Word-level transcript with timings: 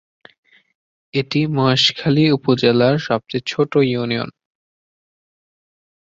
এটি 1.13 1.41
মহেশখালী 1.55 2.23
উপজেলার 2.31 2.95
সবচেয়ে 3.07 3.47
ছোট 3.47 3.71
ইউনিয়ন। 3.85 4.29